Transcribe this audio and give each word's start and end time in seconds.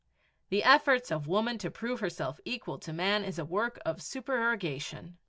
The 0.49 0.63
efforts 0.63 1.11
of 1.11 1.27
woman 1.27 1.59
to 1.59 1.69
prove 1.69 1.99
herself 1.99 2.39
equal 2.43 2.79
to 2.79 2.91
man 2.91 3.23
is 3.23 3.37
a 3.37 3.45
work 3.45 3.77
of 3.85 4.01
supererogation. 4.01 5.19